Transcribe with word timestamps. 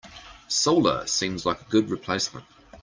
Solar 0.47 1.05
seems 1.05 1.45
like 1.45 1.61
a 1.61 1.69
good 1.69 1.91
replacement. 1.91 2.45